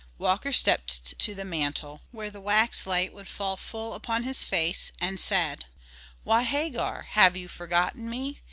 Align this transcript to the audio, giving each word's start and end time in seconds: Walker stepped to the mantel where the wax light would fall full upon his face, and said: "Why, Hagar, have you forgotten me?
Walker 0.17 0.51
stepped 0.51 1.19
to 1.19 1.35
the 1.35 1.45
mantel 1.45 2.01
where 2.11 2.31
the 2.31 2.41
wax 2.41 2.87
light 2.87 3.13
would 3.13 3.27
fall 3.27 3.55
full 3.55 3.93
upon 3.93 4.23
his 4.23 4.41
face, 4.43 4.91
and 4.99 5.19
said: 5.19 5.65
"Why, 6.23 6.41
Hagar, 6.41 7.03
have 7.11 7.37
you 7.37 7.47
forgotten 7.47 8.09
me? 8.09 8.39